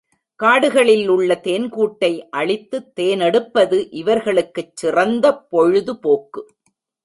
[0.35, 2.19] காடுகளில் உள்ள தேன்கூட்டை
[2.29, 6.43] அழித்துத் தேனெடுப்பது இவர்களுக்குச் சிறந்த பொழுது போக்கு.